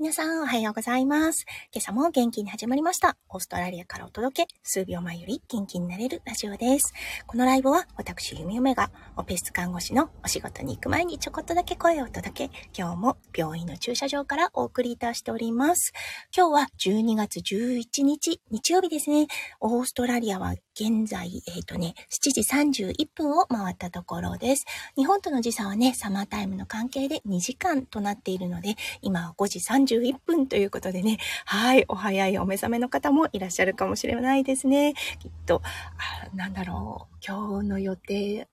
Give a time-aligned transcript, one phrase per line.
[0.00, 1.44] 皆さんおはようございます。
[1.72, 3.16] 今朝も元気に始まりました。
[3.30, 6.94] オーストラリアからお届け、数秒前より元気になれるラジオです。
[7.26, 15.92] このライブは私、ゆみゆめがオペ室看護師のお仕事に行く前にちょこっとだけ声を届け、今日も病院の駐車場からお送りいたしております。
[16.32, 19.26] 今日は12月11日、日曜日ですね。
[19.58, 22.40] オーストラリアは現在、えっ、ー、とね、7時
[22.94, 24.64] 31分を回ったところです。
[24.96, 29.58] 日本との時差はね、サマータイムの関係で2時間となっているので、今は5時
[29.96, 34.94] 31分ということでね、はい、お早いお目覚めの方もいらっしゃるかもしれないですね。
[35.18, 35.62] きっと、
[36.32, 38.48] あなんだろう、今日の予定、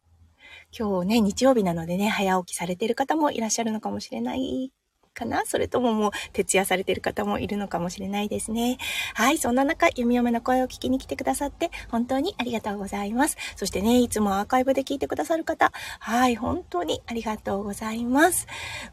[0.78, 4.72] 今日ね、日曜日なのでね、早起きされてる方もいらっしゃるのかもしれない。
[5.16, 5.44] かな？
[5.46, 8.78] それとももう徹夜されてる方もいるのかもしれないですね。
[9.16, 13.38] はい、そんな中、弓嫁の声を聞きに来てくださって本当にありがとうございます。
[13.56, 18.46] そしてね、いつもアーカイブで聞いてくださる方、はい、本当にありがとうございます。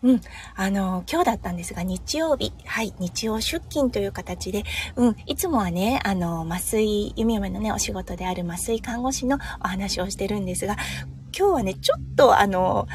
[0.02, 0.20] うん、
[0.54, 4.64] あの、今日だったんですが、日曜日、はい、日曜出勤という形で、
[4.96, 10.76] うん、いつもはね、あの、麻酔、弓嫁のね、お仕事である麻酔看護師のお話をしてるんですが、
[11.36, 12.86] 今日はね、ちょっとあの、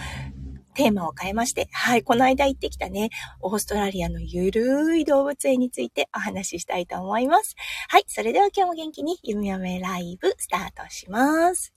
[0.78, 3.10] テーマを変えまして、はい、この間行ってきたね、
[3.42, 7.56] オーストラリアのゆるい動物園についてお話ししたいと思います。
[7.90, 11.74] はい、それでは今日も元気にゆみやめライブスタートします。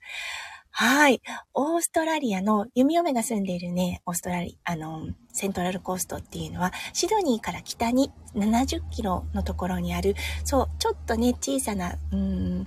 [0.70, 1.22] はい。
[1.54, 10.14] オーストラリアの弓嫁が住んでいるね、オーストラリア、あの、セントラルコーストっていうのは、シドニーから北に70キロのところにある、
[10.44, 12.66] そう、ちょっとね、小さな、うん、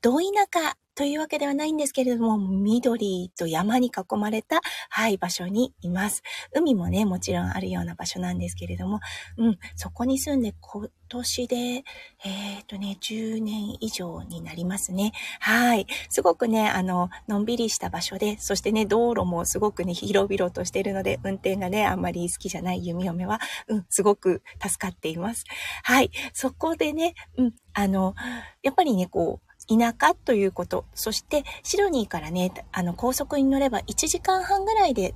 [0.00, 6.22] ど田舎というわけではないんですけれども、緑と山に囲まれた、はい、場所にいます。
[6.54, 9.00] 海もね、もちろんあるような場所なんですけれども、
[9.38, 15.12] うん、そこに住んで今年で、えっ、ー、とね、10年以上になりますね。
[15.40, 15.86] はい。
[16.10, 25.44] すごくね、あの、のんびりした場所で、そしてね、道路もすごくね、広々としてるので、運転がね、あんまり好きじゃない弓嫁は、うん、すごく助かっています。
[25.84, 26.10] はい。
[26.34, 28.14] そこでね、うん、あの、
[28.62, 35.14] やっぱりね、こう、田舎ということ、そしてシドニーからね、あの高速に乗れば1時間半ぐらいで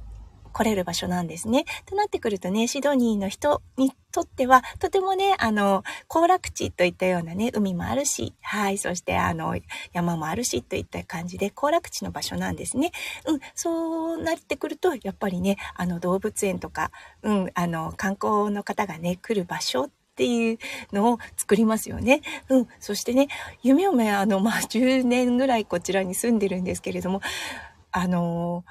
[0.56, 1.66] 来れる場所なんですね。
[1.84, 9.54] となってくるとね、シドニーの人にとっては、とてもね、あの、行楽地といったようなね、海もあるし、はい、そしてあの、
[9.92, 12.92] 山もあるしといった感じで、行楽地の場所なんですね。
[13.26, 16.90] うん、そうなってくると、やっぱりね、あの、動物園とか、
[17.22, 20.58] うん、あの、観光の方がね、来る場所っていう
[20.92, 22.22] のを作りますよね。
[22.48, 22.68] うん。
[22.80, 23.28] そしてね、
[23.62, 27.20] 夢嫁、あの、まあ、10年ぐらいこちらに住んでるんですけれども、
[27.92, 28.64] あの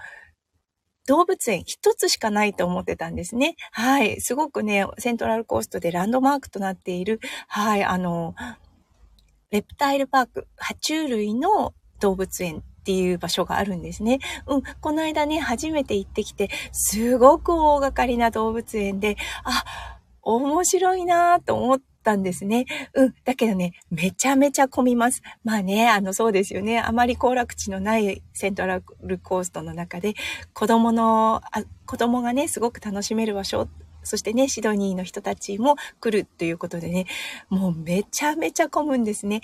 [1.08, 3.56] 動物園一つしかないと思ってたんですね。
[3.72, 4.20] はい。
[4.22, 8.34] すごくね、セントラルコーストでランドマークとなっている、はい、あの、
[9.52, 14.20] レプタイルパーク、爬虫類の動物園っていう場所があるんですね。
[14.48, 19.95] うん、この間ね、初めて行ってきて、すごく大掛かりな動物園で、あ、
[20.26, 22.66] 面白いなと思ったんですね。
[22.94, 23.14] うん。
[23.24, 25.22] だけどね、めちゃめちゃ混みます。
[25.44, 26.80] まあね、あの、そうですよね。
[26.80, 30.16] あまり行楽地のないセントラルコーストの中で、
[30.54, 33.70] 子供の、あ子供がね、すごく楽しめる場所
[34.06, 37.08] そしてね、シドニーの人たちも来るということでね、
[37.50, 39.42] もうめちゃめちゃ混むんですね。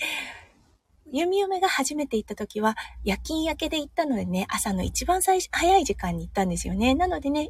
[1.11, 6.93] 弓嫁が初めて行った時は、夜勤明けで行ったのでね、朝の一番最初早い時間に行ったんですよね。
[6.95, 7.49] なのでね、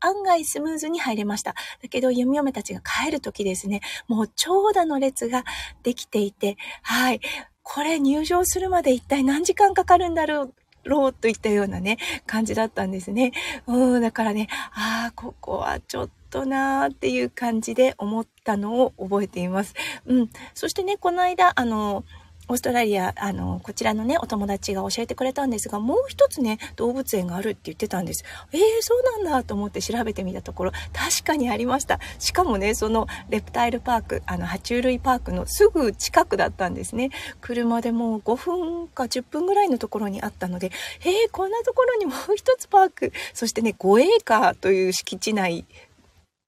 [0.00, 1.54] 案外スムーズに入れました。
[1.82, 5.44] だけど、弓嫁たちが帰る時ですね、もう長蛇の列が
[5.82, 7.20] できていて、はい。
[7.62, 10.54] これ入場するまで一体何時間かかるんだろう
[10.84, 13.32] ろうといったようなね、感じだったんですね。
[13.66, 19.74] うん、だからね、ああ、ここはちょっとなーっていう感じで思ったのを覚えています。
[20.06, 20.30] うん。
[20.54, 22.04] そしてね、この間、あの、
[22.48, 28.24] オーストラリア、あの、こちらのね、お友達が教えてくれたんですが、もう一つね、動物園があるって言ってたんです。
[28.52, 32.00] えー、そうなんだと思って調べてみたところ、確かにありました。
[32.18, 37.10] しかもね、そのレプタイルパーク、あの、爬虫類パークのすぐ近くだったんですね。
[37.42, 40.72] 車でもう5分か10分ぐらいのところにあったので、
[41.04, 45.66] えー、こんなところにもう一つパーク、そしてね、5エーカーという敷地内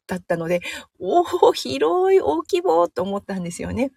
[0.07, 0.61] だったので、
[0.99, 3.93] おお、広い、大規模と思ったんですよね。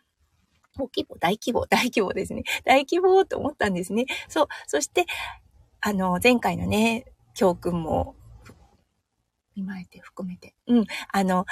[0.77, 2.43] 大規模、大規模、 大規模ですね。
[2.65, 4.05] 大規模と思ったんですね。
[4.27, 4.47] そう。
[4.67, 5.05] そして、
[5.81, 8.15] あの、前回のね、教訓も、
[9.55, 10.55] 見舞えて含めて。
[10.65, 10.85] うん。
[11.11, 11.45] あの、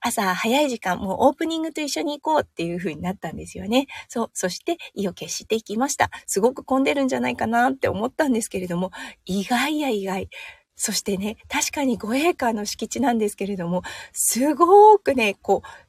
[0.00, 3.86] 朝早い時間、もうオープニングと一緒に行こうっていう風になったんですよね。
[4.08, 4.30] そう。
[4.34, 6.10] そして意を決していきました。
[6.26, 8.90] すごく混んでるんじゃないかなって思ったんですけれども、
[9.24, 10.28] 意外や意外。
[10.76, 13.82] そしてね、確かに5エーカーの敷地なんですけれども、
[14.12, 15.85] すごくね、こう、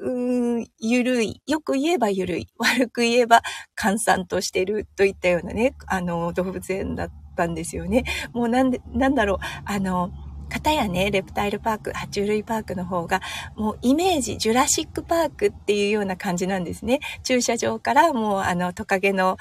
[0.00, 1.42] うーん、ゆるい。
[1.46, 2.48] よく言えばゆるい。
[2.58, 3.42] 悪く言えば
[3.74, 8.04] 閑散としてるといったようなね、あの、動物園だったんですよね。
[8.32, 10.10] もうなんで、なんだろう、あの、
[10.48, 13.20] 片やね、レプタイルパーク、爬虫類パークの方が、
[13.56, 17.00] もうイメージ、ジュラシックパークっていうような感じなんですね。
[17.24, 19.38] 駐車場からもうあのトカゲの、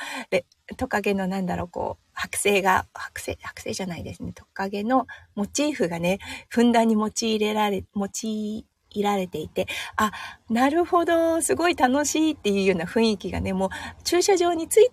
[0.78, 4.32] トカゲのなんだろう、こう、剥製が、剥製、剥製じゃないですね。
[4.34, 5.06] トカゲの
[5.36, 6.20] モチーフがね、
[6.50, 8.66] ふんだんに用いられ、用い
[9.04, 10.12] られていて、あ、
[10.50, 13.70] なるほど、すごい楽しいっていうような雰囲気がね、もう
[14.04, 14.90] 駐車場につい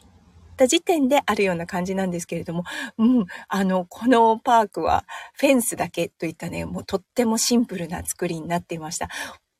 [0.56, 2.64] た時点であるような感じなんですけれども、
[2.98, 5.04] うん、あの、このパークは
[5.34, 9.08] フェンスだけといったね、もうとってもシンプルな作りになっていました。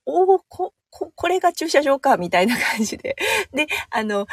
[0.06, 3.16] おお、こ、こ、これが駐車場か、みたいな感じで。
[3.52, 4.26] で、あの、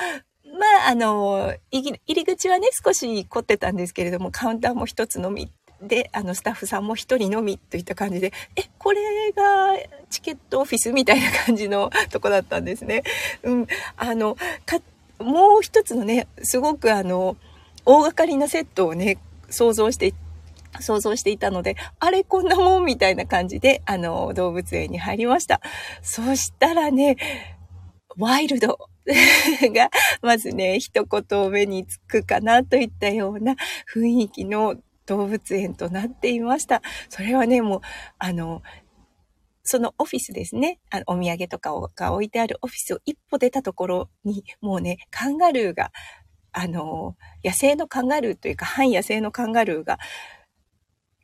[0.44, 9.76] まあ、あの、入り口はね、少し凝ってたんですけれども、カウンターも一つのみで、あの、スタッフさんも一人のみといった感じで、え、これが
[10.10, 13.04] チケットオフィスみたいな感じのとこだったんですね。
[13.44, 13.68] うん。
[13.98, 14.36] あの、
[14.66, 14.80] か、
[15.20, 17.38] もう一つのね、すごくあの、
[17.86, 19.18] 大掛かりなセットをね、
[19.50, 20.14] 想像して
[20.80, 25.62] 想像していたので、あれこんなもんみたいな感じで、あの、動物園に入りました。
[26.02, 27.18] そしたらね、
[28.18, 28.78] ワイルド
[29.74, 29.90] が、
[30.22, 33.56] まずね、一言目につくかなといったような
[33.94, 34.76] 雰囲気の
[35.10, 36.84] 動物園となっていました。
[37.10, 37.82] それはね、もう、
[38.20, 38.62] あの、
[39.64, 40.80] そのオフィスですね。
[40.90, 45.92] あのお土産とかが置いてあるオフィスを一歩出たところに、もうね、カンガルーが、
[46.52, 49.98] あの、野生のカンガルーというか、半野生のカンガルーが、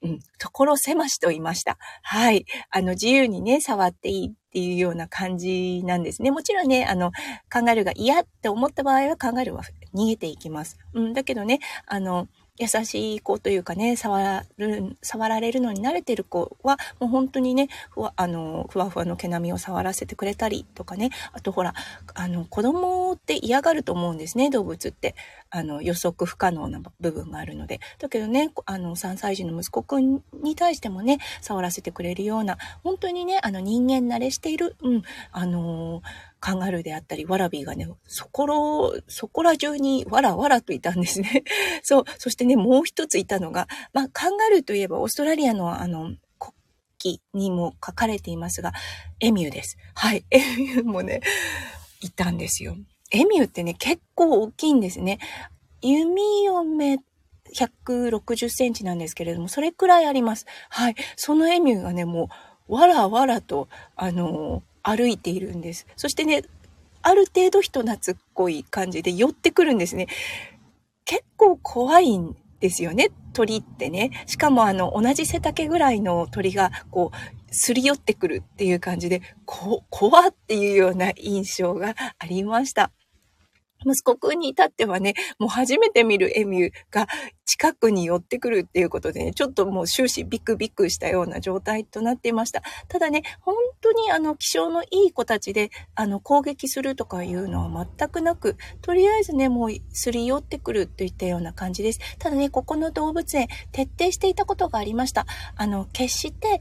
[0.02, 1.78] うん、ところ狭しと言いました。
[2.04, 2.46] はい。
[2.70, 6.30] あの、自由にね、触っていいっていうような感じなんですね。
[6.30, 7.12] もちろんね、あの、
[7.50, 9.64] カンガルーが嫌って思った場合はカンガルーは
[9.96, 10.78] 逃げていきます。
[10.94, 21.74] うん、だけどね、あの、優しい子というかね、触る、触られるのに慣れてる子は、もう本当にね、ふわ、あの、ふわふわの毛並みを触らせてくれたりとかね、あとほら、
[22.14, 25.16] あの、子供って嫌がると思うんですね、動物って。
[25.50, 27.80] あの、予測不可能な部分があるので。
[28.00, 36.02] だけどね、あの、3歳児の息子くんに対してもね、触らせてくれるような、本当にね、あの、人間慣れしている、うん、あの
[36.46, 38.54] カンガルーであったり、ワラビーがね、そこら、
[39.08, 41.44] そこら中にわらわらといたんですね。
[41.82, 42.04] そう。
[42.20, 46.54] そしてね、もう一ついたのが、まあ、カンガルーといえばオーストラリアのあの、国
[47.16, 48.74] 旗にも書かれていますが、
[49.22, 49.76] エミューです。
[49.96, 50.24] はい。
[50.30, 51.22] エミューもね、
[52.02, 52.78] いたんですよ。
[53.10, 55.18] エミューってね、結構大きいんですね。
[55.82, 57.00] 弓嫁
[57.56, 60.46] 160センチなんですけれども、それくらいあります。
[60.70, 60.96] はい。
[61.16, 62.30] そのエミューがね、も
[62.70, 65.88] う、わらわらと、あのー歩いているんです。
[65.98, 66.44] そしてね、
[67.02, 70.08] ある程度人懐っこい感じで寄ってくるんですね。
[71.06, 74.12] 結構怖いんですよね、鳥ってね。
[74.28, 82.92] しかもあの、同じ背丈ぐらいの鳥が、こう、すり寄ってくるっていう感じで、こ、怖っていうような印象がありました。
[83.86, 87.08] 息子くんに至ってはね、もう初めて見るエミューが
[87.46, 92.62] 近くに寄ってくるっていうことでね、ちょっともう終始ビクビクしたような状態となっていました。
[92.88, 102.00] ただね、本当にあの気性のいい子たちで、あの攻撃するとかいうのは全くなく、とりあえずね、もうすり寄ってくるといったような感じです。
[102.18, 105.26] ただね、ここの動物園、徹底していたことがありました。
[105.56, 106.60] あの、決して、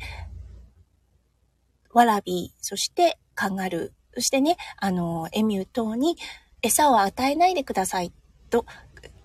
[1.93, 6.17] ワラビー、そしてカンガルー、そしてね、あの、エミュー等に
[6.65, 8.11] 餌を与えないでください
[8.49, 8.65] と、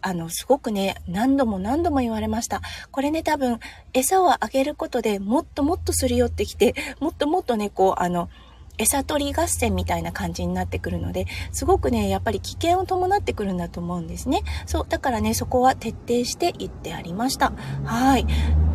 [0.02, 2.62] あの、すごくね、何度も何度も言われました。
[2.92, 3.60] これね、多分、
[3.94, 8.30] 餌をあげることでもっともっとすり寄ってきて、もっともっとね、こう、あの、
[8.78, 14.42] 餌取り合戦みたいな感じになってくるので、すごくね、やっぱり危険を伴ってくるんだと思うんですね。
[14.66, 17.52] そう、だからね、そこは徹底して言ってありました。
[17.84, 18.26] はい。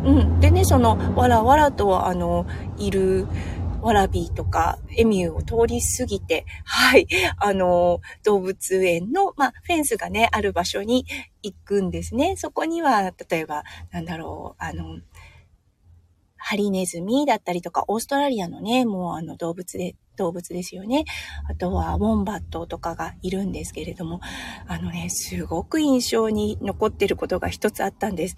[0.05, 0.39] うん。
[0.39, 2.45] でね、その、わらわらと、あの、
[2.77, 3.27] いる、
[3.85, 11.05] ワラビーとかエミューを通り過ぎて、はい、あの、動物園の、まあ、フェンスがね、ある場所に
[11.43, 12.35] 行くんですね。
[12.35, 15.01] そこには、例えば、なんだろう、あの、
[16.35, 21.05] ハリネズミだったりとか、オーストラリアのね、もうあの動物で、動物ですよね。
[21.47, 24.19] あとは、ウォンバットとかがいるんですけれども、
[24.67, 28.35] あのね、すごく印象に残ってることが一つあったんです。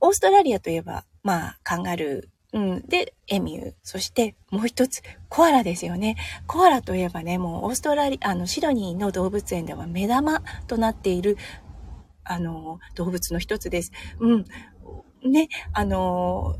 [0.00, 2.80] オーストラリアといえば、まあ、カンガルー、うん。
[2.86, 3.74] で、エミュー。
[3.82, 6.16] そしてもう一つ、コアラですよね。
[6.46, 11.38] コアラといえばね、もうオーストラリア、あの、シドニーの動物園では目玉となっている、
[12.24, 13.92] あの、動物の一つです。
[14.20, 14.44] うん。
[15.24, 16.56] ね、あの、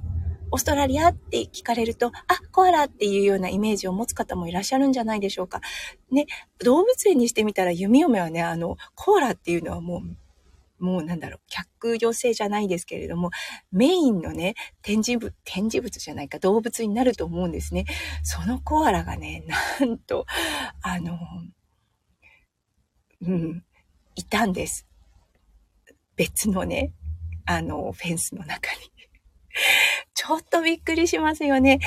[0.50, 2.12] オーストラリアって聞かれると、あ、
[2.52, 5.60] コアラっていうようなイメージを持つ方もいらっしゃるんじゃないでしょうか。
[6.10, 6.26] ね、
[6.62, 10.16] 動物園にしてみたら弓嫁はね、あの、コアラっていうのはもう
[10.82, 13.30] もうなんだろう、客女性じゃないですけれども、
[13.70, 17.84] メインのね、展示物、展示物じゃないか、動物になると思うんですね。
[18.24, 19.44] そのコアラがね、
[19.80, 20.26] なんと、
[20.82, 21.18] あの、
[23.22, 23.64] うん、
[24.16, 24.86] いたんです。
[26.16, 26.92] 別のね、
[27.46, 28.92] あの、フェンスの中に。
[30.14, 31.78] ちょょっとびっくりしますよね。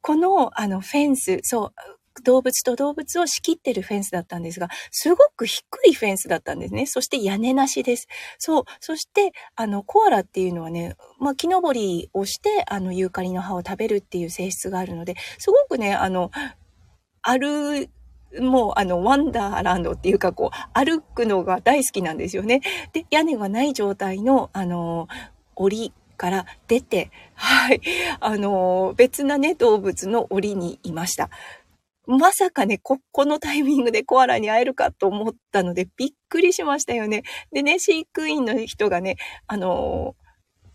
[0.00, 1.74] この、あの、フェンス、そう、
[2.22, 6.86] 動物と動物を仕切ってるフェンスだったんですが、すごく低いフェンスだったんですね。
[6.86, 8.08] そして屋根なしです。
[8.38, 8.64] そう。
[8.80, 16.30] そして、あの、コアラっていうのはね、まあ、木登りをして、あの、ユーカリの葉を食べるっていう性質があるので、すごくね、あの、
[17.22, 17.88] 歩、
[18.40, 22.60] もうあの、ワンダーランドっていうかこう、歩くのが大好きなんですよね。
[22.92, 25.08] で、屋根がない状態の、あの、
[25.56, 27.80] 檻から出て、はい、
[28.20, 31.30] あの、別なね、動物の檻にいました。
[32.06, 37.22] まさかね、こ、このタイミングでコアラに会えるかと思ったので、びっくりしましたよね。
[37.52, 40.14] でね、飼育員の人がね、あの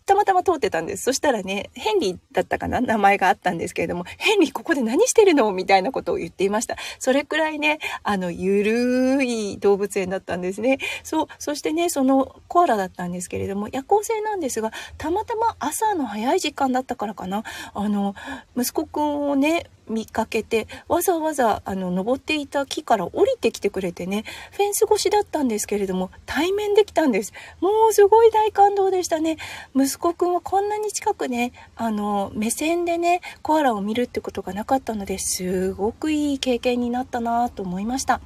[0.06, 1.04] たまたま通ってたんです。
[1.04, 2.80] そしたらね、ヘンリーだったかな？
[2.80, 5.52] 名前があったんですけれども、ヘンリーここで何してるの？
[5.52, 6.74] みたいなことを言っていました。
[6.98, 10.78] それくらいね、あの、ゆるい動物園だったんですね。
[11.04, 18.16] そう、そしてね、そのコアラだったんですけれども、夜行性なんですが、たまたま朝の早い時間だったからかな、あの、
[18.56, 27.32] 息子くんをね、見かけてわざわざあの登っていた木から降りてきてくれてねフェンス越しだったんですけれども対面できたんです。
[27.60, 29.36] もうすごい大感動でしたね。
[29.74, 38.20] 息子くんはこんなに近くねあの目線でねコアラを見るってことがなかったのですごくいい経験になったなと思いました。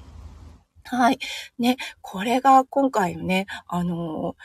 [0.86, 1.18] はい。
[1.58, 4.36] ね、これが今回のね、あの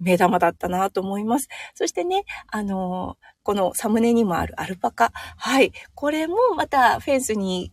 [0.00, 1.48] 目玉だったなと思います。
[1.74, 5.12] そしてね、あのこのサムネにもあるアルパカ。
[5.14, 5.72] はい。
[5.94, 7.72] これもまたフェンスに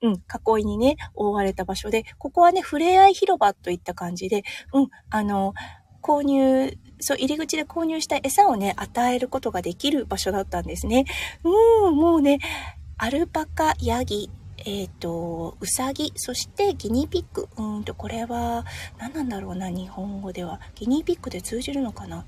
[0.00, 5.54] うん、囲いにね、覆われた場所で、ここはね、触れ合い広場といった感じで、うん、あの、
[6.02, 11.04] 購入、そう、入り口で購入した餌をね、与えることができる場所だったんですね。
[11.42, 12.38] うん、もうね、
[12.96, 14.30] アルパカ、ヤギ、
[14.66, 17.48] えっ、ー、と、ウサギ、そしてギニーピック。
[17.56, 18.64] うんと、これは、
[18.98, 20.60] 何なんだろうな、日本語では。
[20.74, 22.26] ギニーピックで通じるのかな？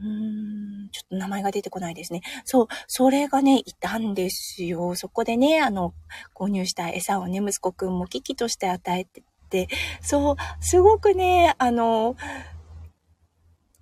[0.00, 2.20] うーん、ちょっと名前が出てこないですね。
[2.44, 4.94] そう、それがね、いたんですよ。
[4.94, 5.94] そこでね、あの、
[6.34, 9.68] 購入した餌をね、息子くんも危機として与えてて、
[10.02, 12.16] そう、すごくね、あの、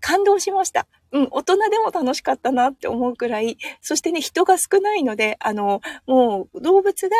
[0.00, 0.86] 感動しました。
[1.12, 7.16] うん、大人でも楽しかったなって思うくらい、そしてね、人が少ないので、あの、もう動物が、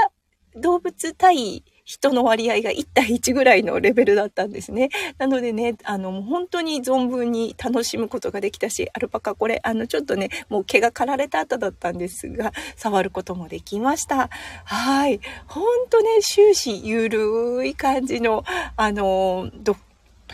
[0.54, 4.90] 動物対人の割合が1対1ぐらいのレベルだったんですね。
[5.18, 14.30] なのでね、あの、もう本当に存分に楽しむことができたし、アルパカこれ、あの、ちょっとね、もう毛が刈られた後だったんですが、触ることもできました。
[14.64, 15.20] はい。
[15.46, 18.44] ほんとね、終始ゆるい感じの、
[18.76, 19.76] あの、ドッ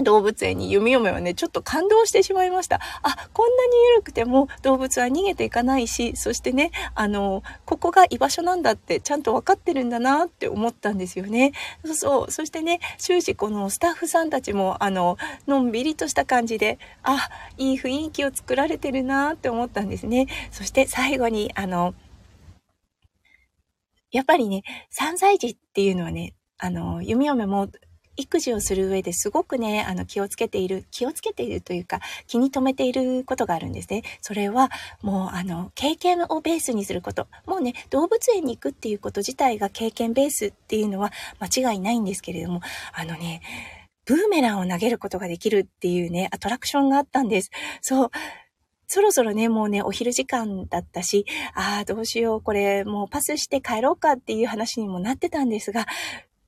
[0.00, 2.80] 動物園に弓嫁はね、ちょっと感動してしまいました。
[3.02, 11.52] あ、こんなに緩くても動物は逃げていかないし、そしてね、あの、ここが居場所なんだってちゃんと分かってるんだなって思ったんですよね。
[11.84, 12.30] そうそう。
[12.30, 20.26] そしてね、終始このスタッフさんたちも、あの、のんびりとした感じで、あ、いい雰囲気を作られてるなって思ったんですね。
[20.50, 21.94] そして最後に、あの、
[24.10, 27.68] やっぱりね、3歳児っていうのはね、あの、弓嫁も
[28.16, 34.02] 育児をする上ですごくね、あの、気をつけている、気をつけているというか、気に留めていることがあるんですね。
[34.20, 34.70] それは、
[35.02, 37.26] もう、あの、経験をベースにすること。
[37.46, 42.60] もうね、動物園に行くっていうこと自体が経験ベースっていうのは間違いないんですけれども、
[42.92, 43.40] あのね、
[44.04, 47.50] ブーメランを投げることができるっていうね、アトラクションがあったんです。
[47.80, 48.10] そう。
[48.88, 55.86] そろそろね、もうね、お昼時間だったし、ああ、どうしよう、これ、もうパスして帰ろうかっていう話にもなってたんですが、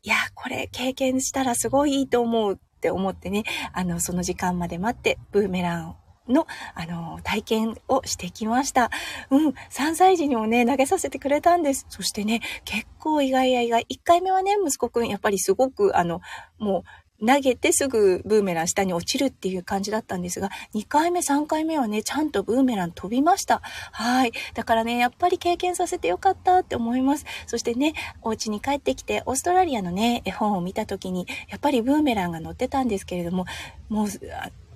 [0.07, 5.97] いや、これ経験したらすごいいいと思うって思ってね、あの、その時間まで待って、ブーメラン
[6.29, 8.91] の、あの、体験をしてきました。
[9.31, 11.87] うん、3歳児にもね、投げさせてくれたんです。
[11.89, 13.87] そしてね、結構意外や意外。
[13.89, 16.21] 1回目はね、息子くん、やっぱりすごく、あの、
[16.59, 16.83] もう、
[17.21, 23.61] 投げてすぐブーメラン下に落ちるっていう感じだったんですが、2回目、3回目はね、ちゃんとブーメラン飛びました。
[23.93, 24.33] はい。
[24.55, 27.25] だからね、やっぱり経験させてよかったって思います。
[27.47, 33.47] そしてね、お家に帰ってきて、オーストラリアのね、絵本を見た時に、やっぱりブーメランが載ってたんですけれども、
[33.89, 34.09] もう、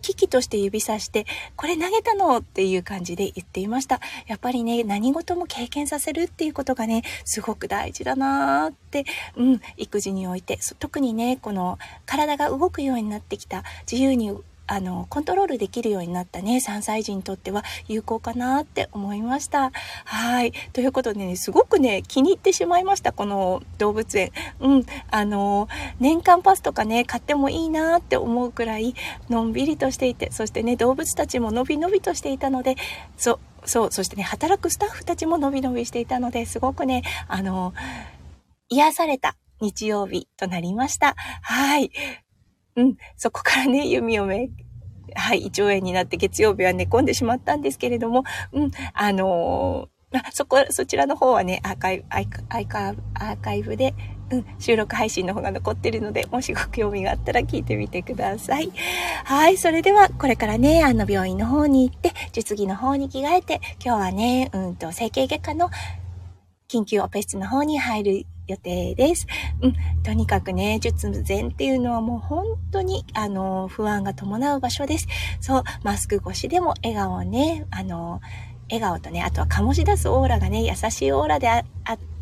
[0.08, 4.00] 危機として指さして、これ投げたのっていう感じで言っていました。
[4.26, 9.04] やっぱりね、何事も経験させるっていうことがね、すごく大事だなーって、
[9.36, 14.32] うん、育児において、特にね、この体が動くようになってきた、自由に
[14.68, 19.72] あの、コントロールできるようになったね、3歳児にとっては有効かなって思いました。
[20.04, 20.52] はい。
[20.72, 24.30] ということでね、すごくね、気に入ってしまいました、この動物園。
[24.60, 24.86] うん。
[25.10, 25.68] あの、
[26.00, 28.94] 年間パスとかね、買ってもいいなって思うくらい、
[29.30, 32.76] のんびりとしていて、そしてね、動物たちものびのびとしていたので、
[33.16, 37.72] そう、そう、そしてね、働くスタッフたちものびのびしていたので、すごくね、あの、
[38.68, 41.14] 癒された日曜日となりました。
[41.42, 41.90] はい。
[42.78, 44.50] うん、そこからね、弓嫁
[45.16, 53.94] はい、胃腸炎になって月曜日は寝込んでしまったんですけれども、うん、あのー、そこ、そちらの方はね、アーカイブ、アーカイブ、アーカイブで、
[54.30, 58.70] うん、収録配信の方が残ってるので、もしご興味があったら聞いてみてください。
[59.24, 65.70] はい、それでは、これからね、あの、病院の方に行って、術着の方に着替えて、今日はね、うんと、整形外科の
[66.68, 69.26] 緊急オペ室の方に入る予定です。
[69.62, 75.06] うん、とにかくね、術前っていうのはもう本当に、あの、不安が伴う場所です。
[75.40, 78.20] そう、マスク越しでも笑顔をね、あの、
[78.70, 81.64] 笑顔とね、あとは醸し出すオーラがね、優しいオーラであ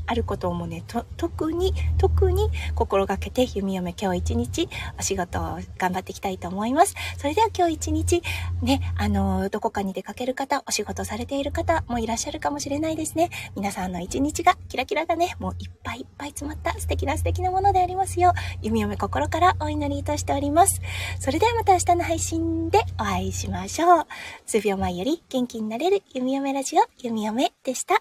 [0.06, 0.84] あることもね、
[1.16, 6.94] 特に、特に心がけて、弓嫁今日一日お仕事を頑張っていきたいと思います。
[7.18, 8.22] それでは今日一日、
[8.62, 13.30] ね、あの、どこかに出かける方、お仕事されている方もいらっしゃるかもしれないですね。
[13.54, 18.32] 皆さんの一日が、キラキラがね、もういっぱいいっぱい詰まった素敵な素敵なものでありますよう、
[18.62, 20.80] 弓嫁心からお祈りいたしております。
[21.18, 24.06] それではまた明日の配信でお会いしましょう。
[24.46, 28.00] 数秒前より元気になれる弓嫁ラジオ、弓嫁でした。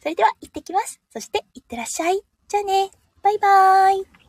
[0.00, 1.00] それでは行ってきます。
[1.10, 2.22] そして行ってらっしゃい。
[2.48, 2.90] じゃあね。
[3.22, 4.19] バイバーイ。